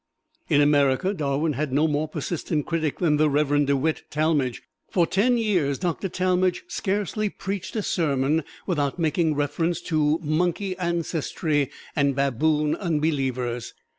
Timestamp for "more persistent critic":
1.87-2.97